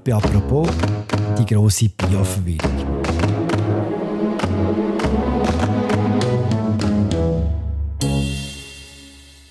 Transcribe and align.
Heute 0.00 0.14
«Apropos» 0.14 0.66
die 1.38 1.44
grosse 1.44 1.90
Bio-Verwirrung. 1.90 2.70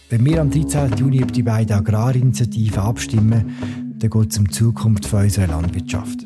Wenn 0.10 0.26
wir 0.26 0.42
am 0.42 0.50
13. 0.50 0.98
Juni 0.98 1.18
über 1.18 1.32
die 1.32 1.44
beiden 1.44 1.76
Agrarinitiativen 1.76 2.80
abstimmen, 2.80 3.52
dann 4.00 4.10
geht 4.10 4.32
es 4.32 4.40
um 4.40 4.46
die 4.46 4.52
Zukunft 4.52 5.14
unserer 5.14 5.46
Landwirtschaft. 5.46 6.26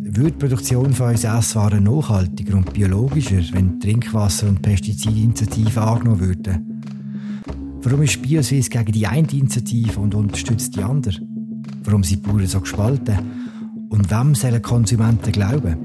Wird 0.00 0.34
die 0.34 0.46
Produktion 0.46 0.92
von 0.92 1.10
unseren 1.10 1.38
Esswaren 1.38 1.84
nachhaltiger 1.84 2.56
und 2.56 2.72
biologischer, 2.72 3.42
wenn 3.52 3.78
Trinkwasser- 3.78 4.48
und 4.48 4.60
Pestizidinitiativen 4.60 5.80
angenommen 5.80 6.20
würden? 6.20 6.82
Warum 7.82 8.02
ist 8.02 8.20
BioSwiss 8.20 8.68
gegen 8.68 8.90
die 8.90 9.06
eine 9.06 9.30
Initiative 9.30 10.00
und 10.00 10.16
unterstützt 10.16 10.74
die 10.74 10.82
andere? 10.82 11.29
Warum 11.90 12.04
sind 12.04 12.24
die 12.24 12.30
Bauern 12.30 12.46
so 12.46 12.60
gespalten? 12.60 13.88
Und 13.90 14.12
wem 14.12 14.36
sollen 14.36 14.62
Konsumenten 14.62 15.32
glauben? 15.32 15.76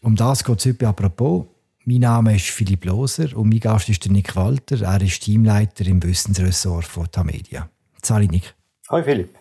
Um 0.00 0.16
das 0.16 0.42
geht 0.42 0.58
es 0.58 0.64
heute 0.64 0.88
apropos. 0.88 1.44
Mein 1.84 1.98
Name 1.98 2.36
ist 2.36 2.46
Philipp 2.46 2.86
Loser 2.86 3.36
und 3.36 3.50
mein 3.50 3.60
Gast 3.60 3.90
ist 3.90 4.08
Nick 4.08 4.34
Walter. 4.34 4.80
Er 4.80 5.02
ist 5.02 5.20
Teamleiter 5.20 5.84
im 5.84 6.02
Wissensressort 6.02 6.86
von 6.86 7.10
Tamedia. 7.10 7.68
Sali 8.02 8.26
Nick. 8.26 8.54
Hi 8.88 9.02
Philipp. 9.02 9.38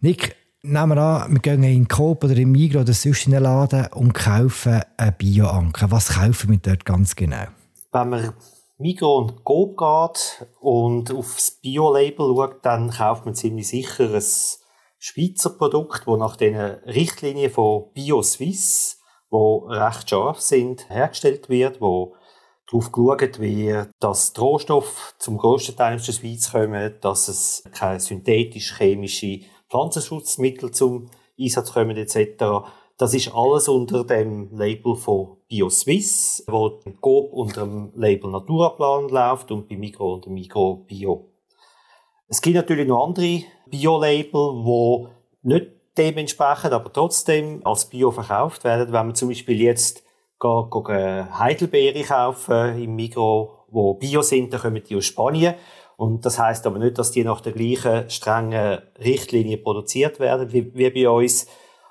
Nick, 0.00 0.34
nehmen 0.62 0.96
wir 0.96 1.00
an, 1.00 1.32
wir 1.32 1.38
gehen 1.38 1.62
in 1.62 1.84
den 1.84 1.88
Coop 1.88 2.24
oder 2.24 2.36
im 2.36 2.50
Migros 2.50 2.82
oder 2.82 2.92
sonst 2.92 3.26
in 3.26 3.32
den 3.34 3.44
Laden 3.44 3.86
und 3.92 4.14
kaufen 4.14 4.80
einen 4.96 5.14
Bio-Anker. 5.16 5.92
Was 5.92 6.08
kaufen 6.08 6.50
wir 6.50 6.58
dort 6.58 6.84
ganz 6.84 7.14
genau? 7.14 7.46
Wenn 7.92 8.08
man 8.08 8.32
Migros 8.76 9.30
und 9.30 9.44
Coop 9.44 9.76
geht 9.76 10.48
und 10.60 11.12
aufs 11.12 11.60
Bio-Label 11.60 12.34
schaut, 12.34 12.64
dann 12.64 12.90
kauft 12.90 13.24
man 13.24 13.34
ziemlich 13.34 13.68
sicher 13.68 14.12
ein 14.12 14.22
Schweizer 14.98 15.50
Produkt, 15.50 16.02
das 16.06 16.18
nach 16.18 16.36
den 16.36 16.56
Richtlinien 16.56 17.52
von 17.52 17.92
BioSwiss, 17.92 18.98
wo 19.30 19.66
recht 19.68 20.10
scharf 20.10 20.40
sind, 20.40 20.88
hergestellt 20.90 21.48
wird, 21.48 21.80
wo 21.80 22.16
darauf 22.66 22.90
geschaut 22.90 23.38
wird, 23.38 23.90
dass 24.00 24.32
die 24.32 24.40
Rohstoffe 24.40 25.14
zum 25.18 25.38
grössten 25.38 25.76
Teil 25.76 25.96
aus 25.96 26.06
der 26.06 26.12
Schweiz 26.12 26.50
kommen, 26.50 26.94
dass 27.00 27.28
es 27.28 27.62
keine 27.72 28.00
synthetisch-chemische 28.00 29.40
Pflanzenschutzmittel 29.70 30.72
zum 30.72 31.10
Einsatz 31.38 31.72
kommen 31.72 31.96
etc. 31.96 32.66
Das 32.96 33.12
ist 33.12 33.34
alles 33.34 33.68
unter 33.68 34.04
dem 34.04 34.56
Label 34.56 34.94
von 34.94 35.38
BioSwiss, 35.48 36.44
wo 36.46 36.78
Coop 37.00 37.32
unter 37.32 37.62
dem 37.62 37.92
Label 37.96 38.30
Naturaplan 38.30 39.08
läuft 39.08 39.50
und 39.50 39.68
bei 39.68 39.76
Migro 39.76 40.14
unter 40.14 40.30
Migro 40.30 40.84
Bio. 40.86 41.30
Es 42.28 42.40
gibt 42.40 42.54
natürlich 42.54 42.86
noch 42.86 43.04
andere 43.04 43.42
Bio-Label, 43.66 44.62
die 44.64 45.08
nicht 45.48 45.66
dementsprechend, 45.98 46.72
aber 46.72 46.92
trotzdem 46.92 47.60
als 47.64 47.86
Bio 47.86 48.12
verkauft 48.12 48.62
werden. 48.64 48.92
Wenn 48.92 49.06
man 49.06 49.14
zum 49.14 49.28
Beispiel 49.28 49.60
jetzt 49.60 50.04
Heidelbeere 50.42 52.02
kaufen 52.02 52.80
im 52.80 52.94
Migro, 52.94 53.64
wo 53.68 53.94
Bio 53.94 54.22
sind, 54.22 54.52
dann 54.52 54.60
kommen 54.60 54.82
die 54.88 54.96
aus 54.96 55.06
Spanien. 55.06 55.54
Und 55.96 56.24
das 56.24 56.38
heißt 56.38 56.66
aber 56.66 56.78
nicht, 56.78 56.98
dass 56.98 57.10
die 57.12 57.24
nach 57.24 57.40
der 57.40 57.52
gleichen 57.52 58.08
strengen 58.10 58.82
Richtlinie 58.98 59.58
produziert 59.58 60.20
werden 60.20 60.52
wie 60.52 60.62
bei 60.62 61.08
uns. 61.08 61.48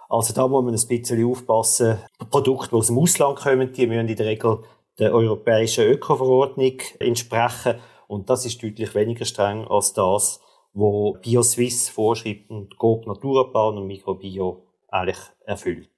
Also 0.09 0.33
da 0.33 0.47
muss 0.47 0.63
man 0.63 0.75
ein 0.75 0.87
bisschen 0.87 1.25
aufpassen. 1.25 1.97
Produkte, 2.29 2.69
die 2.69 2.75
aus 2.75 2.87
dem 2.87 2.99
Ausland 2.99 3.39
kommen, 3.39 3.73
die 3.73 3.87
müssen 3.87 4.07
in 4.07 4.15
der 4.15 4.25
Regel 4.25 4.59
der 4.99 5.13
europäischen 5.13 5.85
Öko-Verordnung 5.85 6.77
entsprechen. 6.99 7.79
Und 8.07 8.29
das 8.29 8.45
ist 8.45 8.61
deutlich 8.61 8.93
weniger 8.93 9.25
streng 9.25 9.67
als 9.67 9.93
das, 9.93 10.39
wo 10.73 11.13
BioSwiss 11.13 11.89
vorschreibt 11.89 12.49
und 12.49 12.77
Coop 12.77 13.07
Naturaplan 13.07 13.77
und 13.77 13.87
Microbio 13.87 14.67
eigentlich 14.89 15.19
erfüllt. 15.45 15.89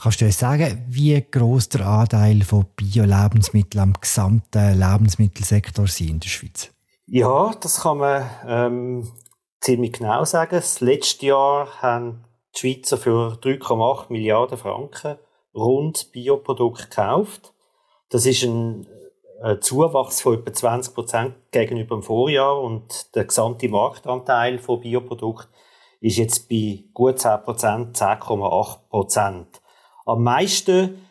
Kannst 0.00 0.20
du 0.20 0.24
uns 0.24 0.38
sagen, 0.38 0.84
wie 0.88 1.20
groß 1.20 1.68
der 1.68 1.86
Anteil 1.86 2.42
von 2.42 2.66
Bio-Lebensmitteln 2.74 3.82
am 3.82 3.92
gesamten 4.00 4.78
Lebensmittelsektor 4.78 5.86
sind 5.86 6.10
in 6.10 6.20
der 6.20 6.28
Schweiz? 6.28 6.72
Ja, 7.06 7.54
das 7.60 7.80
kann 7.80 7.98
man 7.98 8.30
ähm, 8.46 9.12
ziemlich 9.60 9.92
genau 9.92 10.24
sagen. 10.24 10.56
Das 10.56 10.80
letzte 10.80 11.26
Jahr 11.26 11.68
haben 11.82 12.24
die 12.54 12.58
Schweizer 12.58 12.96
für 12.96 13.38
3,8 13.40 14.06
Milliarden 14.10 14.58
Franken 14.58 15.16
rund 15.54 16.12
Bioprodukte 16.12 16.84
gekauft. 16.84 17.54
Das 18.08 18.26
ist 18.26 18.42
ein, 18.44 18.86
ein 19.42 19.60
Zuwachs 19.62 20.20
von 20.20 20.34
etwa 20.34 20.52
20 20.52 20.94
Prozent 20.94 21.34
gegenüber 21.50 21.96
dem 21.96 22.02
Vorjahr 22.02 22.60
und 22.60 23.14
der 23.14 23.24
gesamte 23.24 23.68
Marktanteil 23.68 24.58
von 24.58 24.80
Bioprodukten 24.80 25.52
ist 26.00 26.16
jetzt 26.16 26.48
bei 26.48 26.84
gut 26.94 27.18
10 27.18 27.42
Prozent, 27.42 27.96
10,8 27.96 28.78
Prozent. 28.88 29.60
Am 30.06 30.22
meisten 30.22 31.06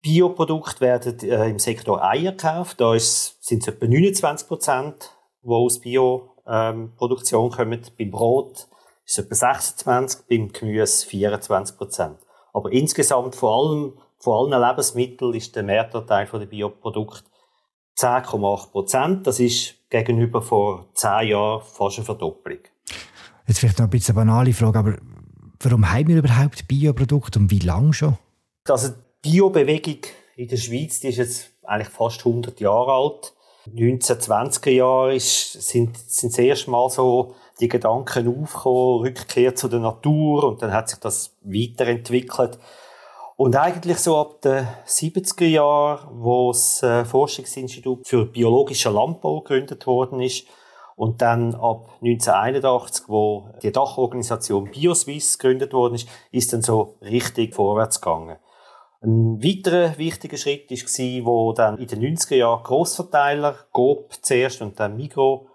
Bioprodukte 0.00 0.80
werden 0.80 1.18
äh, 1.20 1.48
im 1.48 1.58
Sektor 1.58 2.02
Eier 2.02 2.32
gekauft. 2.32 2.80
Da 2.80 2.98
sind 2.98 3.62
es 3.62 3.68
etwa 3.68 3.86
29 3.86 4.48
Prozent, 4.48 5.14
die 5.42 5.48
aus 5.48 5.80
Bioproduktion 5.80 7.44
ähm, 7.44 7.50
kommen. 7.50 7.82
Beim 7.96 8.10
Brot 8.10 8.66
ist 9.04 9.18
etwa 9.18 9.34
26, 9.34 10.26
beim 10.28 10.52
Gemüse 10.52 11.06
24 11.06 11.76
Prozent. 11.76 12.18
Aber 12.52 12.70
insgesamt 12.72 13.34
vor 13.34 13.56
allem 13.56 13.98
von 14.18 14.52
allen 14.52 14.68
Lebensmitteln 14.68 15.34
ist 15.34 15.56
der 15.56 15.62
Mehrteil 15.62 16.26
der 16.26 16.46
Bioprodukte 16.46 17.24
10,8 17.98 18.70
Prozent. 18.70 19.26
Das 19.26 19.40
ist 19.40 19.74
gegenüber 19.90 20.40
vor 20.42 20.86
10 20.94 21.28
Jahren 21.28 21.62
fast 21.62 21.98
eine 21.98 22.04
Verdopplung. 22.04 22.58
Jetzt 23.46 23.58
vielleicht 23.58 23.78
noch 23.78 23.86
ein 23.86 23.90
bisschen 23.90 24.16
eine 24.16 24.26
banale 24.26 24.52
Frage, 24.52 24.78
aber 24.78 24.96
warum 25.60 25.90
haben 25.90 26.08
wir 26.08 26.18
überhaupt 26.18 26.68
Bioprodukte 26.68 27.38
und 27.38 27.50
wie 27.50 27.58
lange 27.58 27.92
schon? 27.92 28.16
Also 28.68 28.90
die 29.24 29.30
Biobewegung 29.30 29.98
in 30.36 30.48
der 30.48 30.56
Schweiz 30.56 31.00
die 31.00 31.08
ist 31.08 31.18
jetzt 31.18 31.50
eigentlich 31.64 31.88
fast 31.88 32.20
100 32.20 32.60
Jahre 32.60 32.92
alt. 32.92 33.34
1920er 33.70 34.70
Jahre 34.70 35.14
ist, 35.14 35.52
sind, 35.52 35.96
sind 35.96 36.32
das 36.32 36.38
erste 36.38 36.70
so 36.88 37.34
die 37.60 37.68
Gedanken 37.68 38.26
aufgekommen, 38.28 39.00
Rückkehr 39.02 39.54
zu 39.54 39.68
der 39.68 39.80
Natur 39.80 40.44
und 40.44 40.62
dann 40.62 40.72
hat 40.72 40.88
sich 40.88 40.98
das 40.98 41.36
weiterentwickelt. 41.42 42.58
Und 43.36 43.56
eigentlich 43.56 43.98
so 43.98 44.18
ab 44.18 44.40
den 44.42 44.66
70er 44.86 45.46
Jahren, 45.46 46.08
wo 46.22 46.52
das 46.52 46.82
äh, 46.82 47.04
Forschungsinstitut 47.04 48.06
für 48.06 48.26
biologischen 48.26 48.94
Landbau 48.94 49.40
gegründet 49.40 49.86
worden 49.86 50.20
ist, 50.20 50.46
und 50.94 51.22
dann 51.22 51.54
ab 51.54 51.88
1981, 52.02 53.08
wo 53.08 53.48
die 53.62 53.72
Dachorganisation 53.72 54.70
BioSwiss 54.70 55.38
gegründet 55.38 55.72
worden 55.72 55.94
ist, 55.94 56.08
ist 56.30 56.52
dann 56.52 56.62
so 56.62 56.96
richtig 57.00 57.54
vorwärts 57.54 58.00
gegangen. 58.00 58.36
Ein 59.02 59.42
weiterer 59.42 59.98
wichtiger 59.98 60.36
Schritt 60.36 60.70
war, 60.70 61.26
wo 61.26 61.52
dann 61.52 61.78
in 61.78 61.88
den 61.88 62.16
90er 62.16 62.36
Jahren 62.36 62.62
Grossverteiler, 62.62 63.56
GOP 63.72 64.14
zuerst 64.22 64.62
und 64.62 64.78
dann 64.78 64.96
Migro, 64.96 65.48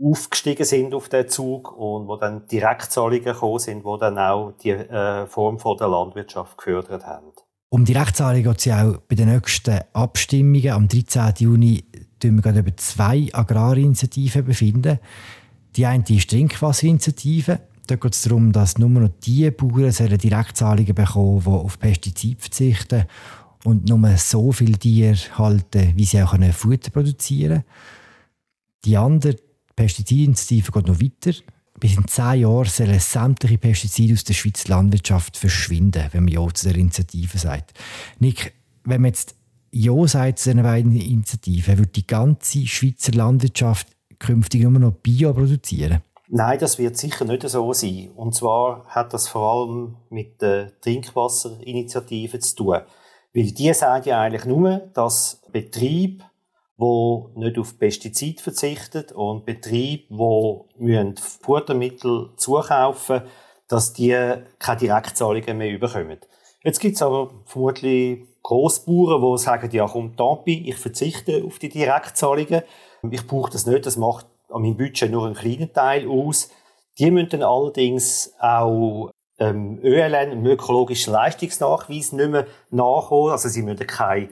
aufgestiegen 0.00 0.64
sind 0.64 0.94
auf 0.94 1.08
den 1.08 1.28
Zug 1.28 1.76
und 1.76 2.08
wo 2.08 2.16
dann 2.16 2.46
Direktzahlungen 2.46 3.24
gekommen 3.24 3.58
sind, 3.58 3.84
wo 3.84 3.96
dann 3.96 4.18
auch 4.18 4.52
die 4.62 4.70
äh, 4.70 5.26
Form 5.26 5.58
von 5.58 5.76
der 5.76 5.88
Landwirtschaft 5.88 6.58
gefördert 6.58 7.06
haben. 7.06 7.32
Um 7.68 7.84
Direktzahlungen 7.84 8.44
geht 8.44 8.58
es 8.58 8.64
ja 8.64 8.88
auch 8.88 8.96
bei 9.08 9.14
den 9.14 9.32
nächsten 9.32 9.80
Abstimmungen 9.92 10.70
am 10.70 10.88
13. 10.88 11.32
Juni 11.38 11.84
wir 12.22 12.42
gerade 12.42 12.60
über 12.60 12.76
zwei 12.76 13.28
Agrarinitiativen 13.32 14.44
befinden. 14.44 14.98
Die 15.76 15.86
eine 15.86 16.02
ist 16.02 16.08
die 16.08 16.36
Trinkwasserinitiative. 16.36 17.60
Da 17.86 17.96
geht 17.96 18.14
es 18.14 18.22
darum, 18.22 18.52
dass 18.52 18.78
nur 18.78 18.88
noch 18.88 19.10
die 19.24 19.50
Bauern 19.50 19.90
Direktzahlungen 19.90 20.94
bekommen, 20.94 21.42
die 21.44 21.50
auf 21.50 21.78
Pestizide 21.78 22.40
verzichten 22.40 23.04
und 23.64 23.88
nur 23.88 24.16
so 24.16 24.52
viele 24.52 24.78
Tiere 24.78 25.16
halten, 25.36 25.92
wie 25.96 26.04
sie 26.04 26.22
auch 26.22 26.36
Futter 26.52 26.90
produzieren 26.90 27.48
können. 27.48 27.64
Die 28.84 28.96
andere 28.96 29.36
Pestizidinitiative 29.76 30.72
geht 30.72 30.86
noch 30.86 31.00
weiter. 31.00 31.38
Bis 31.80 31.96
in 31.96 32.06
zehn 32.06 32.40
Jahren 32.40 32.68
sollen 32.68 33.00
sämtliche 33.00 33.58
Pestizide 33.58 34.14
aus 34.14 34.24
der 34.24 34.34
Schweizer 34.34 34.68
Landwirtschaft 34.68 35.36
verschwinden, 35.36 36.08
wenn 36.12 36.24
man 36.24 36.32
ja 36.32 36.46
zu 36.52 36.68
der 36.68 36.76
Initiative 36.76 37.38
sagt. 37.38 37.72
Nick, 38.20 38.52
wenn 38.84 39.00
man 39.00 39.10
jetzt 39.10 39.34
Ja 39.72 40.06
sagt 40.06 40.38
zu 40.38 40.50
diesen 40.50 40.62
beiden 40.62 40.92
Initiativen, 40.92 41.78
wird 41.78 41.96
die 41.96 42.06
ganze 42.06 42.66
Schweizer 42.66 43.12
Landwirtschaft 43.12 43.88
künftig 44.18 44.62
nur 44.62 44.72
noch 44.72 44.92
Bio 44.92 45.32
produzieren? 45.32 46.02
Nein, 46.34 46.58
das 46.58 46.78
wird 46.78 46.96
sicher 46.96 47.26
nicht 47.26 47.46
so 47.46 47.74
sein. 47.74 48.10
Und 48.16 48.34
zwar 48.34 48.86
hat 48.86 49.12
das 49.12 49.28
vor 49.28 49.52
allem 49.52 49.96
mit 50.08 50.40
der 50.40 50.80
Trinkwasserinitiative 50.80 52.38
zu 52.38 52.56
tun. 52.56 52.80
Weil 53.34 53.52
die 53.52 53.74
sagen 53.74 54.08
ja 54.08 54.22
eigentlich 54.22 54.46
nur, 54.46 54.78
dass 54.94 55.42
Betriebe, 55.52 56.24
die 56.78 57.38
nicht 57.38 57.58
auf 57.58 57.78
Pestizid 57.78 58.40
verzichten 58.40 59.14
und 59.14 59.44
Betriebe, 59.44 60.64
die 60.78 61.14
Futtermittel 61.42 62.30
zukaufen 62.38 63.16
müssen, 63.16 63.30
dass 63.68 63.92
die 63.92 64.16
keine 64.58 64.80
Direktzahlungen 64.80 65.58
mehr 65.58 65.78
bekommen. 65.78 66.16
Jetzt 66.64 66.80
gibt 66.80 66.96
es 66.96 67.02
aber 67.02 67.30
vermutlich 67.44 68.24
Grossbauern, 68.42 69.20
die 69.20 69.38
sagen, 69.38 69.70
ja 69.70 69.86
komm, 69.86 70.16
Tampi, 70.16 70.66
ich 70.66 70.76
verzichte 70.76 71.44
auf 71.44 71.58
die 71.58 71.68
Direktzahlungen. 71.68 72.62
Ich 73.10 73.26
brauche 73.26 73.50
das 73.50 73.66
nicht, 73.66 73.84
das 73.84 73.98
macht 73.98 74.31
an 74.52 74.62
meinem 74.62 74.76
Budget 74.76 75.10
nur 75.10 75.26
einen 75.26 75.34
kleinen 75.34 75.72
Teil 75.72 76.08
aus. 76.08 76.50
Die 76.98 77.10
müssen 77.10 77.30
dann 77.30 77.42
allerdings 77.42 78.32
auch 78.38 79.10
ähm, 79.38 79.80
ÖLN, 79.82 80.14
einen 80.14 80.46
ökologischen 80.46 81.12
Leistungsnachweis, 81.12 82.12
nicht 82.12 82.30
mehr 82.30 82.46
nachholen. 82.70 83.32
Also 83.32 83.48
sie 83.48 83.62
müssen 83.62 83.86
keine 83.86 84.28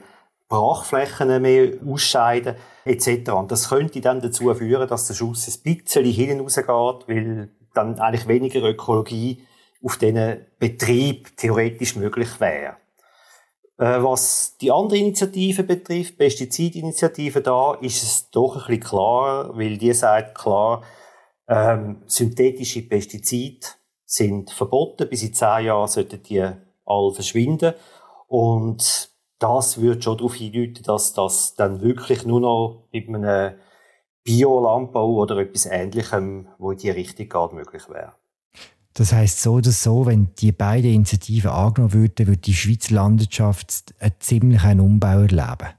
Brachflächen 0.47 1.41
mehr 1.41 1.73
ausscheiden, 1.85 2.55
etc. 2.85 3.31
Und 3.31 3.51
das 3.51 3.69
könnte 3.69 4.01
dann 4.01 4.21
dazu 4.21 4.53
führen, 4.53 4.87
dass 4.87 5.07
der 5.07 5.13
Schuss 5.13 5.47
ein 5.47 5.63
bisschen 5.63 6.05
hinten 6.05 6.41
rausgeht, 6.41 7.07
weil 7.07 7.49
dann 7.73 7.99
eigentlich 7.99 8.27
weniger 8.27 8.61
Ökologie 8.63 9.43
auf 9.83 9.97
diesen 9.97 10.45
Betrieb 10.59 11.35
theoretisch 11.37 11.95
möglich 11.95 12.39
wäre. 12.39 12.75
Äh, 13.81 14.03
was 14.03 14.57
die 14.61 14.71
andere 14.71 14.99
Initiative 14.99 15.63
betrifft, 15.63 16.15
Pestizidinitiative 16.15 17.41
da, 17.41 17.73
ist 17.81 18.03
es 18.03 18.29
doch 18.29 18.55
ein 18.55 18.67
bisschen 18.67 18.83
klarer, 18.83 19.57
weil 19.57 19.79
die 19.79 19.91
sagt 19.93 20.35
klar, 20.35 20.83
ähm, 21.47 22.03
synthetische 22.05 22.83
Pestizide 22.83 23.65
sind 24.05 24.51
verboten. 24.51 25.09
Bis 25.09 25.23
in 25.23 25.33
zehn 25.33 25.65
Jahren 25.65 25.87
sollten 25.87 26.21
die 26.21 26.47
alle 26.85 27.13
verschwinden. 27.13 27.73
Und 28.27 29.09
das 29.39 29.81
würde 29.81 29.99
schon 29.99 30.17
darauf 30.17 30.35
hindeuten, 30.35 30.83
dass 30.83 31.13
das 31.13 31.55
dann 31.55 31.81
wirklich 31.81 32.23
nur 32.23 32.39
noch 32.39 32.83
mit 32.91 33.09
einem 33.09 33.55
Biolandbau 34.23 35.15
oder 35.15 35.37
etwas 35.37 35.65
Ähnlichem, 35.65 36.47
wo 36.59 36.69
in 36.69 36.77
die 36.77 36.91
Richtung 36.91 37.27
geht, 37.27 37.53
möglich 37.53 37.89
wäre. 37.89 38.13
Das 38.93 39.13
heißt 39.13 39.41
so 39.41 39.53
oder 39.53 39.71
so, 39.71 40.05
wenn 40.05 40.29
die 40.39 40.51
beiden 40.51 40.93
Initiativen 40.93 41.51
angenommen 41.51 41.93
würden, 41.93 42.27
würde 42.27 42.41
die 42.41 42.53
Schweizer 42.53 42.95
Landwirtschaft 42.95 43.93
einen 43.99 44.13
ziemlichen 44.19 44.79
Umbau 44.79 45.21
erleben. 45.21 45.69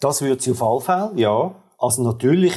Das 0.00 0.22
würde 0.22 0.42
sie 0.42 0.52
auf 0.52 0.62
alle 0.62 0.80
Fälle, 0.80 1.20
ja. 1.20 1.54
Also 1.78 2.02
natürlich 2.02 2.54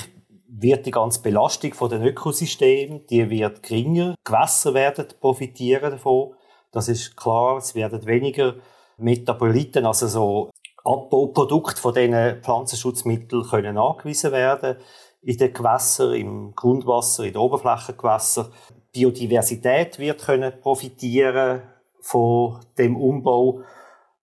wird 0.47 0.85
die 0.85 0.91
ganze 0.91 1.21
Belastung 1.21 1.73
von 1.73 1.89
den 1.89 2.03
Ökosystemen, 2.03 3.05
die 3.07 3.29
wird 3.29 3.63
geringer. 3.63 4.15
Gewässer 4.23 4.73
werden 4.73 5.07
profitieren 5.19 5.91
davon. 5.91 6.33
Das 6.71 6.87
ist 6.87 7.17
klar. 7.17 7.57
Es 7.57 7.75
werden 7.75 8.05
weniger 8.05 8.55
Metaboliten, 8.97 9.85
also 9.85 10.07
so 10.07 10.49
Abbauprodukte 10.83 11.81
von 11.81 11.93
diesen 11.93 12.41
Pflanzenschutzmitteln 12.43 13.43
können 13.43 13.77
angewiesen 13.77 14.31
werden 14.31 14.77
in 15.21 15.37
den 15.37 15.53
Gewässern, 15.53 16.13
im 16.13 16.53
Grundwasser, 16.55 17.23
in 17.23 17.33
den 17.33 17.41
Oberflächengewässern. 17.41 18.51
Biodiversität 18.95 19.99
wird 19.99 20.25
können 20.25 20.53
profitieren 20.61 21.61
von 21.99 22.61
dem 22.77 22.95
Umbau. 22.95 23.61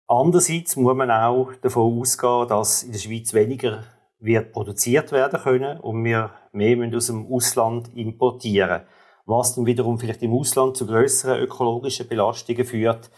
Andererseits 0.06 0.76
muss 0.76 0.94
man 0.94 1.10
auch 1.10 1.52
davon 1.60 2.00
ausgehen, 2.00 2.46
dass 2.46 2.84
in 2.84 2.92
der 2.92 3.00
Schweiz 3.00 3.34
weniger 3.34 3.82
wird 4.20 4.52
produziert 4.52 5.10
werden 5.10 5.40
können 5.40 5.80
und 5.80 6.04
wir 6.04 6.30
mehr 6.52 6.96
aus 6.96 7.06
dem 7.08 7.26
Ausland 7.32 7.96
importieren, 7.96 8.82
was 9.26 9.56
dann 9.56 9.66
wiederum 9.66 9.98
vielleicht 9.98 10.22
im 10.22 10.34
Ausland 10.34 10.76
zu 10.76 10.86
größeren 10.86 11.40
ökologischen 11.40 12.06
Belastungen 12.06 12.64
führt, 12.64 13.10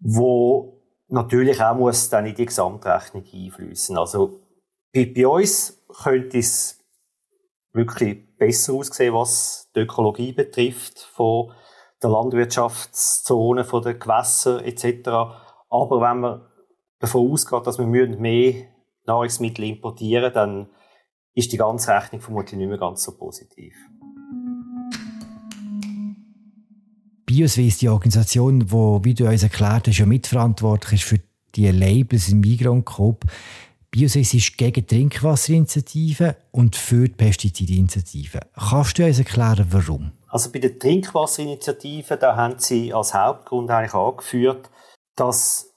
wo 0.00 0.82
natürlich 1.06 1.60
auch 1.62 1.76
muss 1.76 2.08
dann 2.08 2.26
in 2.26 2.34
die 2.34 2.46
Gesamtrechnung 2.46 3.24
einfließen. 3.32 3.96
Also 3.96 4.40
bei, 4.92 5.12
bei 5.14 5.26
uns 5.28 5.84
könnte 6.02 6.38
es 6.38 6.77
wirklich 7.78 8.36
besser 8.36 8.74
aussehen, 8.74 9.14
was 9.14 9.70
die 9.74 9.80
Ökologie 9.80 10.32
betrifft, 10.32 10.98
von 10.98 11.52
der 12.02 12.10
Landwirtschaftszone, 12.10 13.64
von 13.64 13.82
den 13.82 13.98
Gewässern 13.98 14.62
etc. 14.64 15.08
Aber 15.70 16.00
wenn 16.00 16.20
man 16.20 16.42
davon 16.98 17.30
ausgeht, 17.30 17.66
dass 17.66 17.78
wir 17.78 17.86
mehr 17.86 18.66
Nahrungsmittel 19.06 19.64
importieren, 19.64 20.32
dann 20.32 20.68
ist 21.34 21.52
die 21.52 21.56
ganze 21.56 21.92
Rechnung 21.92 22.20
vermutlich 22.20 22.58
nicht 22.58 22.68
mehr 22.68 22.78
ganz 22.78 23.02
so 23.02 23.16
positiv. 23.16 23.74
Bioswiss, 27.26 27.78
die 27.78 27.88
Organisation, 27.88 28.60
die, 28.60 28.72
wie 28.72 29.14
du 29.14 29.28
uns 29.28 29.42
erklärt 29.42 29.86
hast, 29.86 29.98
ja 29.98 30.06
mitverantwortlich 30.06 31.02
ist 31.02 31.08
für 31.08 31.20
die 31.54 31.70
Labels 31.70 32.28
im 32.30 32.40
Migros 32.40 32.84
Coop. 32.84 33.24
Bioswiss 33.90 34.34
ist 34.34 34.58
gegen 34.58 34.86
Trinkwasserinitiativen 34.86 36.34
und 36.50 36.76
für 36.76 37.08
die 37.08 37.14
Pestizidinitiative. 37.14 38.40
Kannst 38.54 38.98
du 38.98 39.06
uns 39.06 39.18
erklären, 39.18 39.66
warum? 39.70 40.12
Also 40.28 40.52
bei 40.52 40.58
der 40.58 40.78
Trinkwasserinitiative, 40.78 42.18
da 42.18 42.36
haben 42.36 42.58
sie 42.58 42.92
als 42.92 43.14
Hauptgrund 43.14 43.70
eigentlich 43.70 43.94
angeführt, 43.94 44.70
dass 45.16 45.72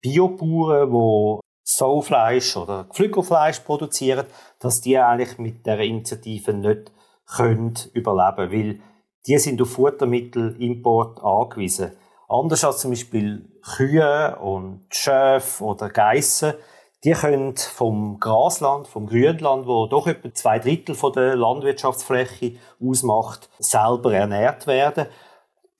Biobauern, 0.00 0.90
die 0.90 1.40
Soufleisch 1.62 2.56
oder 2.56 2.84
Geflügelfleisch 2.84 3.60
produzieren, 3.60 4.26
dass 4.58 4.80
die 4.80 4.98
eigentlich 4.98 5.38
mit 5.38 5.64
der 5.64 5.78
Initiative 5.80 6.52
nicht 6.52 6.90
können 7.26 7.74
überleben, 7.92 8.52
weil 8.52 8.80
die 9.26 9.38
sind 9.38 9.60
auf 9.60 9.72
Futtermittelimport 9.72 11.22
angewiesen. 11.22 11.92
Anders 12.28 12.64
als 12.64 12.78
zum 12.78 12.90
Beispiel 12.90 13.48
Kühe 13.76 14.38
und 14.40 14.86
Schäfe 14.90 15.62
oder 15.62 15.88
Geissen, 15.88 16.54
die 17.04 17.12
können 17.12 17.56
vom 17.56 18.18
Grasland, 18.18 18.88
vom 18.88 19.06
Grünland, 19.06 19.66
wo 19.66 19.86
doch 19.86 20.06
etwa 20.06 20.32
zwei 20.34 20.58
Drittel 20.58 20.94
von 20.94 21.12
der 21.12 21.36
Landwirtschaftsfläche 21.36 22.56
ausmacht, 22.82 23.48
selber 23.58 24.14
ernährt 24.14 24.66
werden. 24.66 25.06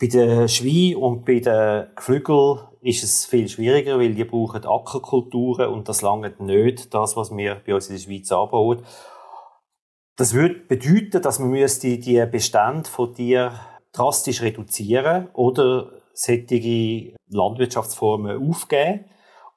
Bei 0.00 0.06
den 0.06 0.48
Schweinen 0.48 0.96
und 0.96 1.24
bei 1.24 1.40
den 1.40 1.88
Geflügeln 1.96 2.60
ist 2.82 3.02
es 3.02 3.26
viel 3.26 3.48
schwieriger, 3.48 3.98
weil 3.98 4.14
die 4.14 4.24
brauchen 4.24 4.64
Ackerkulturen 4.64 5.70
und 5.70 5.88
das 5.88 6.02
lange 6.02 6.32
nicht, 6.38 6.94
das, 6.94 7.16
was 7.16 7.36
wir 7.36 7.60
bei 7.66 7.74
uns 7.74 7.88
in 7.88 7.96
der 7.96 8.02
Schweiz 8.02 8.30
anbauen. 8.30 8.84
Das 10.14 10.34
würde 10.34 10.54
bedeuten, 10.54 11.20
dass 11.20 11.40
man 11.40 11.50
müsste 11.50 11.98
die 11.98 12.24
Bestände 12.26 12.88
von 12.88 13.12
Tieren 13.12 13.58
drastisch 13.92 14.42
reduzieren 14.42 15.28
oder 15.32 15.90
solche 16.12 17.14
Landwirtschaftsformen 17.28 18.48
aufgeben 18.48 19.04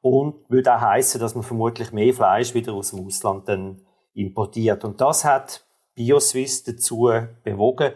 und 0.01 0.49
würde 0.49 0.75
auch 0.75 0.81
heißen, 0.81 1.19
dass 1.19 1.35
man 1.35 1.43
vermutlich 1.43 1.91
mehr 1.91 2.13
Fleisch 2.13 2.53
wieder 2.53 2.73
aus 2.73 2.91
dem 2.91 3.05
Ausland 3.05 3.47
dann 3.47 3.81
importiert. 4.13 4.83
Und 4.83 4.99
das 4.99 5.23
hat 5.23 5.63
BioSwiss 5.95 6.63
dazu 6.63 7.11
bewogen, 7.43 7.93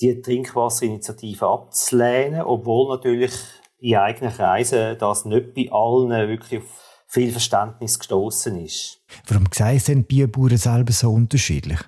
die 0.00 0.20
Trinkwasserinitiative 0.20 1.46
abzulehnen, 1.46 2.42
obwohl 2.42 2.94
natürlich 2.94 3.32
in 3.78 3.96
eigenen 3.96 4.32
Kreisen 4.32 4.96
das 4.98 5.24
nicht 5.24 5.54
bei 5.54 5.68
allen 5.72 6.10
wirklich 6.28 6.60
auf 6.60 6.88
viel 7.08 7.32
Verständnis 7.32 7.98
gestoßen 7.98 8.64
ist. 8.64 9.00
Warum 9.26 9.46
sehen 9.52 9.82
denn 9.88 10.04
Biobauern 10.04 10.58
selber 10.58 10.92
so 10.92 11.10
unterschiedlich? 11.10 11.78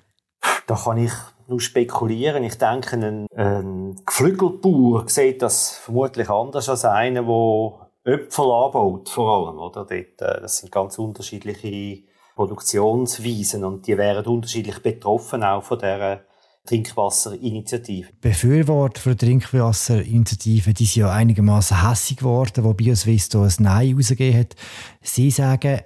Da 0.65 0.75
kann 0.75 0.97
ich 0.97 1.11
nur 1.47 1.61
spekulieren. 1.61 2.43
Ich 2.43 2.57
denke, 2.57 2.95
ein, 2.95 3.27
ein 3.35 4.01
Geflügelbauer 4.05 5.07
sieht 5.07 5.41
das 5.41 5.71
vermutlich 5.71 6.29
anders 6.29 6.69
als 6.69 6.85
einer, 6.85 7.21
der 7.21 7.90
Äpfel 8.03 8.51
anbaut, 8.51 9.09
vor 9.09 9.47
allem. 9.47 9.59
Oder? 9.59 9.85
Dort, 9.85 9.91
äh, 9.91 10.41
das 10.41 10.57
sind 10.57 10.71
ganz 10.71 10.97
unterschiedliche 10.97 12.03
Produktionsweisen 12.35 13.63
und 13.63 13.87
die 13.87 13.97
wären 13.97 14.25
unterschiedlich 14.25 14.79
betroffen 14.79 15.43
auch 15.43 15.63
von 15.63 15.77
dieser 15.77 16.21
Trinkwasserinitiative. 16.65 18.09
Befürworter 18.21 19.15
der 19.15 19.17
Trinkwasserinitiative 19.17 20.73
die 20.73 20.85
sind 20.85 21.01
ja 21.01 21.11
einigermaßen 21.11 21.87
hässig 21.87 22.17
geworden, 22.17 22.63
wo 22.63 22.73
Bioswiss 22.73 23.29
da 23.29 23.43
ein 23.43 23.53
Nein 23.59 23.95
rausgegeben 23.95 24.39
hat. 24.39 24.55
Sie 25.01 25.31
sagen, 25.31 25.81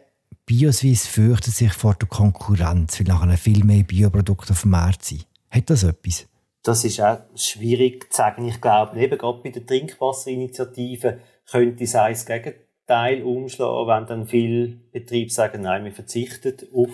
Bioswiss 0.45 1.07
fürchtet 1.07 1.55
sich 1.55 1.73
vor 1.73 1.95
der 1.95 2.07
Konkurrenz, 2.07 2.99
weil 2.99 3.07
nachher 3.07 3.37
viel 3.37 3.63
mehr 3.63 3.83
Bioprodukte 3.83 4.53
auf 4.53 4.61
dem 4.61 4.71
Markt 4.71 5.05
sind. 5.05 5.25
Hat 5.49 5.69
das 5.69 5.83
etwas? 5.83 6.27
Das 6.61 6.83
ist 6.83 6.99
auch 6.99 7.19
schwierig 7.35 8.11
zu 8.11 8.17
sagen. 8.17 8.47
Ich 8.47 8.59
glaube, 8.59 8.99
eben 8.99 9.17
gerade 9.17 9.41
bei 9.41 9.49
der 9.49 9.65
Trinkwasserinitiative 9.65 11.19
könnte 11.49 11.83
es 11.83 11.91
das 11.93 12.25
Gegenteil 12.25 13.23
umschlagen, 13.23 13.87
wenn 13.87 14.05
dann 14.07 14.27
viele 14.27 14.67
Betriebe 14.91 15.31
sagen, 15.31 15.61
nein, 15.61 15.85
wir 15.85 15.91
verzichten 15.91 16.55
auf 16.73 16.89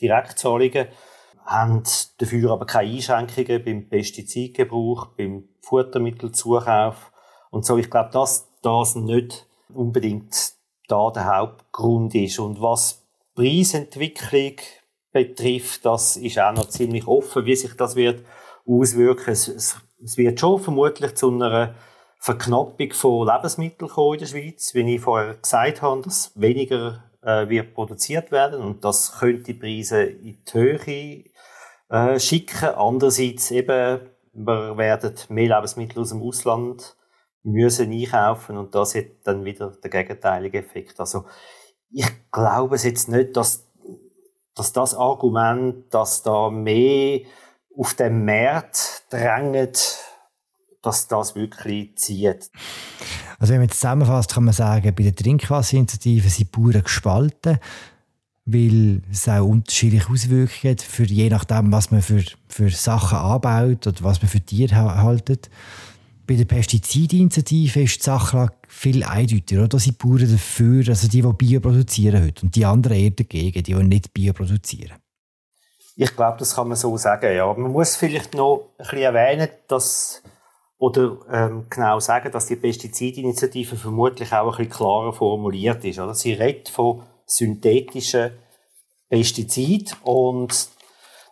Direktzahlungen 0.00 0.88
haben 1.44 1.82
dafür 2.18 2.52
aber 2.52 2.66
keine 2.66 2.90
Einschränkungen 2.90 3.64
beim 3.64 3.88
Pestizidgebrauch, 3.88 5.06
beim 5.16 5.48
Futtermittelzukauf 5.60 7.12
und 7.50 7.64
so. 7.64 7.76
Ich 7.76 7.90
glaube, 7.90 8.10
dass 8.12 8.48
das 8.62 8.94
nicht 8.94 9.46
unbedingt 9.72 10.54
da 10.88 11.10
der 11.10 11.36
Hauptgrund 11.36 12.14
ist. 12.14 12.38
Und 12.38 12.60
was 12.60 13.04
Preisentwicklung 13.34 14.56
betrifft, 15.12 15.84
das 15.84 16.16
ist 16.16 16.38
auch 16.38 16.52
noch 16.52 16.68
ziemlich 16.68 17.06
offen, 17.06 17.44
wie 17.44 17.56
sich 17.56 17.74
das 17.74 17.94
wird 17.94 18.24
auswirken. 18.66 19.30
Es, 19.30 19.48
es 20.02 20.16
wird 20.16 20.40
schon 20.40 20.60
vermutlich 20.60 21.14
zu 21.14 21.30
einer 21.30 21.74
Verknappung 22.24 22.90
von 22.94 23.26
Lebensmitteln 23.26 23.90
in 23.94 24.18
der 24.18 24.26
Schweiz, 24.26 24.72
wie 24.72 24.94
ich 24.94 25.00
vorher 25.02 25.34
gesagt 25.34 25.82
habe, 25.82 26.00
dass 26.00 26.32
weniger 26.34 27.04
äh, 27.20 27.46
wird 27.50 27.74
produziert 27.74 28.32
werden 28.32 28.62
und 28.62 28.82
das 28.82 29.18
könnte 29.18 29.52
die 29.52 29.52
Preise 29.52 30.04
in 30.04 30.38
die 30.42 30.52
Höhe 30.54 31.24
äh, 31.90 32.18
schicken. 32.18 32.70
Andererseits 32.76 33.50
eben, 33.50 34.00
wir 34.32 34.78
werden 34.78 35.14
mehr 35.28 35.56
Lebensmittel 35.56 36.00
aus 36.00 36.08
dem 36.08 36.22
Ausland 36.22 36.96
müssen 37.42 37.92
einkaufen 37.92 38.56
und 38.56 38.74
das 38.74 38.94
hat 38.94 39.04
dann 39.24 39.44
wieder 39.44 39.72
den 39.72 39.90
gegenteilige 39.90 40.60
Effekt. 40.60 40.98
Also 41.00 41.26
ich 41.90 42.06
glaube 42.32 42.76
es 42.76 42.84
jetzt 42.84 43.10
nicht, 43.10 43.36
dass 43.36 43.66
dass 44.54 44.72
das 44.72 44.94
Argument, 44.94 45.92
dass 45.92 46.22
da 46.22 46.48
mehr 46.48 47.20
auf 47.76 47.92
dem 47.94 48.24
Markt 48.24 49.02
drängt, 49.10 49.98
dass 50.84 51.08
das 51.08 51.34
wirklich 51.34 51.96
zieht. 51.96 52.50
Also 53.38 53.52
wenn 53.52 53.60
man 53.60 53.68
jetzt 53.68 53.80
zusammenfasst, 53.80 54.34
kann 54.34 54.44
man 54.44 54.54
sagen, 54.54 54.94
bei 54.94 55.02
der 55.02 55.14
Trinkwasserinitiative 55.14 56.28
sind 56.28 56.54
die 56.54 56.60
Bauern 56.60 56.82
gespalten, 56.82 57.58
weil 58.46 59.02
es 59.10 59.28
auch 59.28 59.46
unterschiedliche 59.46 60.10
Auswirkungen 60.10 60.72
hat, 60.72 60.82
für 60.82 61.04
je 61.04 61.30
nachdem, 61.30 61.72
was 61.72 61.90
man 61.90 62.02
für, 62.02 62.22
für 62.48 62.70
Sachen 62.70 63.18
anbaut 63.18 63.86
oder 63.86 64.02
was 64.02 64.20
man 64.20 64.28
für 64.28 64.40
Tiere 64.40 64.76
haltet. 64.76 65.48
Bei 66.26 66.34
der 66.34 66.44
Pestizidinitiative 66.44 67.82
ist 67.82 67.98
die 67.98 68.02
Sache 68.02 68.50
viel 68.68 69.04
eindeutiger. 69.04 69.68
Da 69.68 69.78
sind 69.78 70.00
die 70.00 70.06
Bauern 70.06 70.30
dafür, 70.30 70.88
also 70.88 71.08
die, 71.08 71.22
die 71.22 71.32
Bio 71.32 71.60
produzieren 71.60 72.22
heute, 72.22 72.46
und 72.46 72.56
die 72.56 72.64
anderen 72.64 72.96
eher 72.96 73.10
dagegen, 73.10 73.62
die, 73.62 73.74
die 73.74 73.82
nicht 73.82 74.12
Bio 74.12 74.32
produzieren. 74.32 74.96
Ich 75.96 76.14
glaube, 76.16 76.38
das 76.38 76.54
kann 76.54 76.68
man 76.68 76.76
so 76.76 76.96
sagen, 76.96 77.34
ja. 77.34 77.46
Man 77.52 77.70
muss 77.70 77.96
vielleicht 77.96 78.34
noch 78.34 78.70
ein 78.78 78.84
bisschen 78.84 79.02
erwähnen, 79.02 79.48
dass 79.68 80.22
oder 80.78 81.18
ähm, 81.30 81.66
genau 81.70 82.00
sagen, 82.00 82.32
dass 82.32 82.46
die 82.46 82.56
Pestizidinitiative 82.56 83.76
vermutlich 83.76 84.32
auch 84.32 84.52
ein 84.52 84.56
bisschen 84.56 84.70
klarer 84.70 85.12
formuliert 85.12 85.84
ist. 85.84 85.98
Oder? 85.98 86.14
Sie 86.14 86.32
redet 86.32 86.68
von 86.68 87.02
synthetischen 87.26 88.32
Pestiziden 89.08 89.96
und 90.02 90.68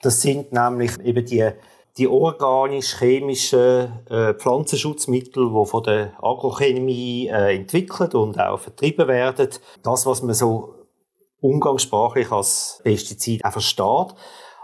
das 0.02 0.20
sind 0.20 0.52
nämlich 0.52 0.98
eben 1.00 1.24
die, 1.24 1.50
die 1.98 2.08
organisch-chemischen 2.08 4.06
äh, 4.08 4.34
Pflanzenschutzmittel, 4.34 5.48
die 5.48 5.66
von 5.66 5.82
der 5.82 6.12
Agrochemie 6.22 7.28
äh, 7.28 7.56
entwickelt 7.56 8.14
und 8.14 8.38
auch 8.40 8.58
vertrieben 8.58 9.08
werden. 9.08 9.48
Das, 9.82 10.06
was 10.06 10.22
man 10.22 10.34
so 10.34 10.74
umgangssprachlich 11.40 12.30
als 12.30 12.80
Pestizid 12.82 13.44
auch 13.44 13.52
versteht. 13.52 14.14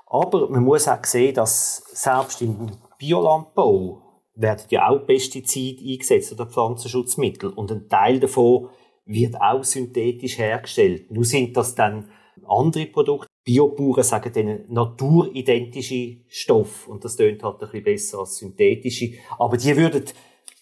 Aber 0.06 0.48
man 0.48 0.64
muss 0.64 0.88
auch 0.88 1.04
sehen, 1.04 1.34
dass 1.34 1.82
selbst 1.92 2.40
im 2.40 2.70
Biolandbau 2.98 4.07
werden 4.40 4.64
ja 4.70 4.88
auch 4.88 5.04
Pestizide 5.06 5.84
eingesetzt 5.84 6.32
oder 6.32 6.46
Pflanzenschutzmittel 6.46 7.50
und 7.50 7.70
ein 7.72 7.88
Teil 7.88 8.20
davon 8.20 8.68
wird 9.04 9.40
auch 9.40 9.64
synthetisch 9.64 10.38
hergestellt. 10.38 11.10
Nur 11.10 11.24
sind 11.24 11.56
das 11.56 11.74
dann 11.74 12.08
andere 12.46 12.86
Produkte. 12.86 13.28
Biobauern 13.44 14.04
sagen 14.04 14.32
denen 14.32 14.64
naturidentische 14.68 16.18
Stoffe 16.28 16.90
und 16.90 17.04
das 17.04 17.16
tönt 17.16 17.42
halt 17.42 17.54
ein 17.54 17.60
bisschen 17.60 17.84
besser 17.84 18.18
als 18.18 18.36
synthetische. 18.36 19.12
Aber 19.38 19.56
die 19.56 19.74
würden 19.76 20.04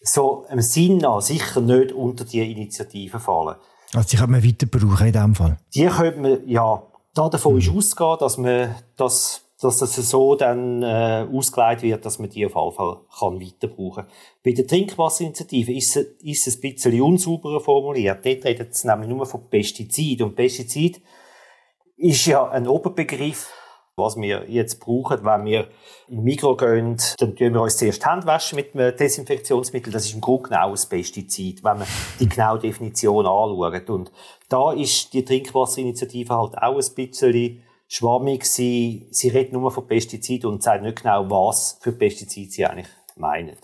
so 0.03 0.47
im 0.51 0.61
Sinn 0.61 0.99
nach 0.99 1.21
sicher 1.21 1.61
nicht 1.61 1.93
unter 1.93 2.25
die 2.25 2.51
Initiative 2.51 3.19
fallen. 3.19 3.57
Also 3.93 4.09
die 4.09 4.17
könnte 4.17 4.33
man 4.33 4.45
weiter 4.45 4.67
brauchen 4.67 5.07
in 5.07 5.13
diesem 5.13 5.35
Fall? 5.35 5.59
Die 5.75 5.87
könnte 5.87 6.21
man, 6.21 6.49
ja, 6.49 6.83
davon 7.15 7.55
mhm. 7.55 7.59
ist 7.59 7.71
auszugehen, 7.71 8.17
dass 8.21 8.39
man 8.39 8.75
das 8.97 9.46
dass 9.61 9.79
das 9.79 9.95
so 9.97 10.35
dann 10.35 10.83
äh, 10.83 11.27
ausgeleitet 11.33 11.83
wird, 11.83 12.05
dass 12.05 12.19
man 12.19 12.29
die 12.29 12.45
auf 12.45 12.55
jeden 12.55 12.73
Fall 12.73 12.99
kann 13.19 13.41
weiter 13.41 13.69
brauchen 13.69 14.05
kann. 14.05 14.13
Bei 14.45 14.53
der 14.53 14.67
Trinkwasserinitiative 14.67 15.73
ist 15.73 15.97
es, 15.97 16.07
ist 16.23 16.47
es 16.47 16.57
ein 16.57 16.61
bisschen 16.61 17.01
unsauberer 17.01 17.61
formuliert. 17.61 18.25
Dort 18.25 18.45
redet 18.45 18.73
es 18.73 18.85
nämlich 18.85 19.09
nur 19.09 19.25
von 19.25 19.49
Pestizid. 19.49 20.21
Und 20.21 20.37
Pestizid 20.37 21.01
ist 21.97 22.27
ja 22.27 22.47
ein 22.51 22.69
Oberbegriff, 22.69 23.51
was 23.97 24.17
wir 24.17 24.45
jetzt 24.47 24.79
brauchen, 24.79 25.25
wenn 25.25 25.47
wir 25.47 25.69
in 26.09 26.23
Mikro 26.23 26.55
gehen, 26.55 26.99
dann 27.19 27.35
tun 27.35 27.55
wir 27.55 27.63
uns 27.63 27.79
zuerst 27.79 28.07
Hände 28.07 28.27
waschen 28.27 28.57
mit 28.57 28.75
einem 28.75 28.95
Desinfektionsmittel. 28.95 29.91
Das 29.91 30.05
ist 30.05 30.13
im 30.13 30.21
Grunde 30.21 30.51
genau 30.51 30.73
ein 30.73 30.89
Pestizid, 30.89 31.65
wenn 31.65 31.79
man 31.79 31.89
die 32.21 32.29
genaue 32.29 32.59
Definition 32.59 33.25
anschaut. 33.27 33.89
Und 33.89 34.13
da 34.51 34.73
ist 34.73 35.15
die 35.15 35.25
Trinkwasserinitiative 35.25 36.37
halt 36.37 36.59
auch 36.59 36.77
ein 36.77 36.95
bisschen 36.95 37.63
schwammig. 37.89 38.45
Sie, 38.45 39.07
sie 39.11 39.29
redet 39.29 39.53
nur 39.53 39.71
von 39.71 39.87
Pestiziden 39.87 40.51
und 40.51 40.63
sagt 40.63 40.83
nicht 40.83 41.03
genau, 41.03 41.29
was 41.31 41.79
für 41.81 41.93
Pestizide 41.93 42.51
sie 42.51 42.67
eigentlich 42.67 42.89
meinen. 43.17 43.57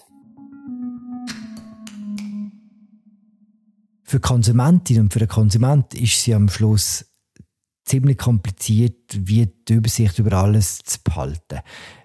Für 4.02 4.20
Konsumentin 4.20 5.00
und 5.00 5.12
für 5.12 5.20
den 5.20 5.28
Konsument 5.28 5.94
ist 5.94 6.22
sie 6.22 6.34
am 6.34 6.48
Schluss 6.48 7.06
ziemlich 7.84 8.18
kompliziert, 8.18 9.18
wie 9.18 9.46
die 9.68 9.74
Übersicht 9.74 10.18
über 10.18 10.34
alles 10.34 10.78
zu 10.78 10.98
behalten. 11.02 11.60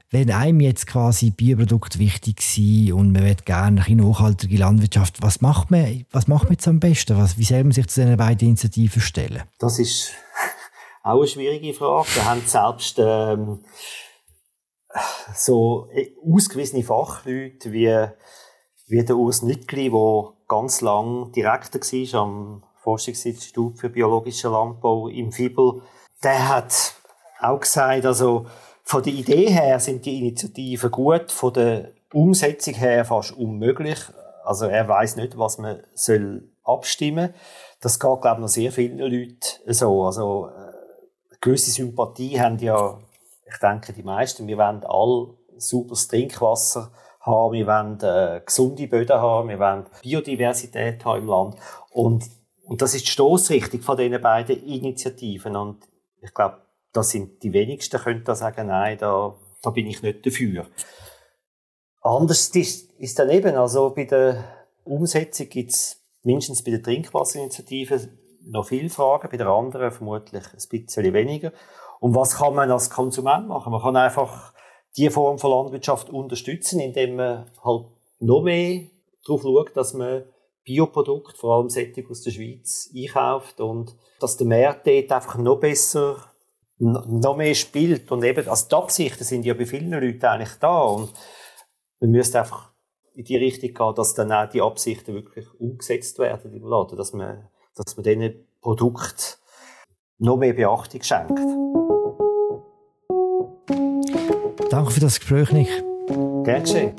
Wenn 0.09 0.31
einem 0.31 0.61
jetzt 0.61 0.87
quasi 0.87 1.31
Bioprodukt 1.31 1.99
wichtig 1.99 2.41
sind 2.41 2.93
und 2.93 3.11
man 3.11 3.25
will 3.25 3.35
gerne 3.43 3.83
eine 3.83 4.01
nachhaltige 4.01 4.57
Landwirtschaft, 4.57 5.21
was 5.21 5.41
macht 5.41 5.69
man, 5.69 6.05
was 6.11 6.27
macht 6.27 6.45
man 6.45 6.53
jetzt 6.53 6.67
am 6.69 6.79
besten? 6.79 7.17
Was, 7.17 7.37
wie 7.37 7.43
soll 7.43 7.63
man 7.65 7.73
sich 7.73 7.87
zu 7.87 8.01
diesen 8.01 8.15
beiden 8.15 8.47
Initiativen 8.47 9.01
stellen? 9.01 9.43
Das 9.59 9.79
ist 9.79 10.13
auch 11.07 11.19
eine 11.19 11.27
schwierige 11.27 11.73
Frage. 11.73 12.07
Wir 12.15 12.25
haben 12.25 12.41
selbst 12.45 12.99
ähm, 12.99 13.63
so 15.35 15.87
ausgewiesene 16.25 16.83
Fachleute 16.83 17.71
wie, 17.71 18.07
wie 18.87 19.05
der 19.05 19.15
Urs 19.15 19.41
Nückli, 19.41 19.89
der 19.89 20.33
ganz 20.47 20.81
lang 20.81 21.31
Direktor 21.31 21.81
war 21.81 22.21
am 22.21 22.63
Forschungsinstitut 22.81 23.79
für 23.79 23.89
biologischen 23.89 24.51
Landbau 24.51 25.07
im 25.07 25.31
Fibel. 25.31 25.81
Der 26.23 26.49
hat 26.49 26.93
auch 27.39 27.59
gesagt, 27.59 28.05
also 28.05 28.45
von 28.83 29.03
der 29.03 29.13
Idee 29.13 29.49
her 29.49 29.79
sind 29.79 30.05
die 30.05 30.19
Initiativen 30.19 30.91
gut, 30.91 31.31
von 31.31 31.53
der 31.53 31.91
Umsetzung 32.13 32.73
her 32.75 33.05
fast 33.05 33.31
unmöglich. 33.33 33.99
Also 34.43 34.65
er 34.65 34.87
weiß 34.87 35.17
nicht, 35.17 35.37
was 35.37 35.57
man 35.57 35.83
soll 35.93 36.49
abstimmen. 36.63 37.33
Das 37.81 37.99
geht 37.99 38.21
glaube 38.21 38.35
ich 38.35 38.41
noch 38.41 38.47
sehr 38.47 38.71
vielen 38.71 38.97
Leuten 38.97 39.37
so. 39.73 40.05
Also 40.05 40.49
gewisse 41.41 41.71
Sympathie 41.71 42.39
haben 42.39 42.59
ja, 42.59 42.99
ich 43.45 43.57
denke, 43.59 43.93
die 43.93 44.03
meisten. 44.03 44.47
Wir 44.47 44.57
wollen 44.57 44.83
all 44.83 45.35
sauberes 45.57 46.07
Trinkwasser 46.07 46.91
haben, 47.21 47.53
wir 47.53 47.67
wollen 47.67 47.99
äh, 48.01 48.41
gesunde 48.45 48.87
Böden 48.87 49.17
haben, 49.17 49.49
wir 49.49 49.59
wollen 49.59 49.85
Biodiversität 50.01 51.03
haben 51.05 51.21
im 51.21 51.27
Land. 51.27 51.55
Und, 51.91 52.25
und 52.63 52.81
das 52.81 52.95
ist 52.95 53.05
die 53.05 53.11
Stoßrichtung 53.11 53.81
von 53.81 53.97
diesen 53.97 54.21
beiden 54.21 54.63
Initiativen. 54.65 55.55
Und 55.55 55.87
ich 56.21 56.33
glaube, 56.33 56.61
das 56.93 57.09
sind 57.09 57.43
die 57.43 57.53
wenigsten, 57.53 57.99
können 57.99 58.23
da 58.23 58.35
sagen, 58.35 58.67
nein, 58.67 58.97
da, 58.97 59.35
da 59.61 59.69
bin 59.69 59.87
ich 59.87 60.01
nicht 60.01 60.25
dafür. 60.25 60.65
Anders 62.01 62.49
ist, 62.49 62.91
ist 62.93 63.19
dann 63.19 63.29
eben, 63.29 63.55
also 63.55 63.89
bei 63.89 64.05
der 64.05 64.43
Umsetzung 64.83 65.49
gibt 65.49 65.71
es 65.71 66.01
mindestens 66.23 66.63
bei 66.63 66.71
der 66.71 66.81
Trinkwasserinitiative 66.81 68.09
noch 68.49 68.67
viele 68.67 68.89
Fragen, 68.89 69.29
bei 69.29 69.37
der 69.37 69.47
anderen 69.47 69.91
vermutlich 69.91 70.43
ein 70.45 70.69
bisschen 70.69 71.13
weniger. 71.13 71.51
Und 71.99 72.15
was 72.15 72.37
kann 72.37 72.55
man 72.55 72.71
als 72.71 72.89
Konsument 72.89 73.47
machen? 73.47 73.71
Man 73.71 73.81
kann 73.81 73.95
einfach 73.95 74.53
die 74.95 75.09
Form 75.09 75.37
von 75.37 75.51
Landwirtschaft 75.51 76.09
unterstützen, 76.09 76.79
indem 76.79 77.15
man 77.15 77.51
halt 77.63 77.85
noch 78.19 78.41
mehr 78.41 78.87
darauf 79.25 79.41
schaut, 79.41 79.75
dass 79.75 79.93
man 79.93 80.23
Bioprodukte, 80.63 81.37
vor 81.37 81.55
allem 81.55 81.69
Sättig 81.69 82.09
aus 82.09 82.21
der 82.21 82.31
Schweiz, 82.31 82.91
einkauft 82.93 83.59
und 83.61 83.95
dass 84.19 84.37
der 84.37 84.47
Markt 84.47 84.87
dort 84.87 85.11
einfach 85.11 85.37
noch 85.37 85.59
besser, 85.59 86.17
noch 86.77 87.37
mehr 87.37 87.55
spielt. 87.55 88.11
Und 88.11 88.23
eben, 88.23 88.47
also 88.47 88.67
die 88.67 88.75
Absichten 88.75 89.23
sind 89.23 89.45
ja 89.45 89.53
bei 89.53 89.65
vielen 89.65 89.91
Leuten 89.91 90.25
eigentlich 90.25 90.57
da 90.59 90.81
und 90.81 91.13
man 91.99 92.11
müsste 92.11 92.39
einfach 92.39 92.71
in 93.13 93.23
die 93.23 93.37
Richtung 93.37 93.73
gehen, 93.73 93.95
dass 93.95 94.13
dann 94.13 94.31
auch 94.31 94.49
die 94.49 94.61
Absichten 94.61 95.13
wirklich 95.13 95.47
umgesetzt 95.59 96.19
werden 96.19 96.53
im 96.53 96.67
Laden, 96.67 96.97
dass 96.97 97.13
man 97.13 97.49
dass 97.77 97.95
man 97.95 98.03
diesen 98.03 98.33
Produkt 98.61 99.39
noch 100.19 100.37
mehr 100.37 100.53
Beachtung 100.53 101.01
schenkt. 101.01 101.39
Danke 104.69 104.91
für 104.91 104.99
das 104.99 105.19
Gespräch, 105.19 105.51
Nick. 105.51 105.69
Gerne 106.43 106.67
schön. 106.67 106.93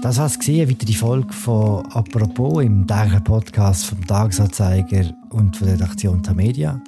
Das 0.00 0.18
war 0.18 0.26
es 0.26 0.38
eine 0.48 0.70
weitere 0.70 0.92
Folge 0.92 1.32
von 1.32 1.84
«Apropos» 1.92 2.62
im 2.62 2.86
täglichen 2.86 3.24
Podcast 3.24 3.86
vom 3.86 4.06
Tagesanzeiger 4.06 5.12
und 5.30 5.56
von 5.56 5.66
der 5.66 5.74
Redaktion 5.74 6.22
der 6.22 6.34
Media. 6.34 6.80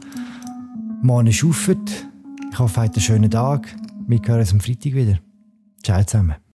Morgen 1.03 1.27
ist 1.27 1.45
Auffahrt. 1.45 2.07
Ich 2.53 2.59
hoffe, 2.59 2.81
ihr 2.81 2.85
habt 2.85 2.95
einen 2.97 3.03
schönen 3.03 3.31
Tag. 3.31 3.75
Wir 4.07 4.21
hören 4.25 4.41
uns 4.41 4.53
am 4.53 4.61
Freitag 4.61 4.95
wieder. 4.95 5.19
Ciao 5.83 6.03
zusammen. 6.05 6.50